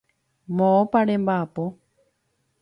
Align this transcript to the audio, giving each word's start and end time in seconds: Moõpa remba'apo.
Moõpa 0.57 1.01
remba'apo. 1.09 1.67